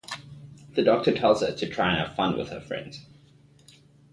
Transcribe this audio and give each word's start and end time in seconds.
The 0.73 0.81
doctor 0.81 1.13
tells 1.13 1.41
her 1.41 1.51
to 1.53 1.69
try 1.69 1.91
to 1.93 2.01
have 2.07 2.15
fun 2.15 2.35
with 2.35 2.49
her 2.49 2.59
friends. 2.59 3.05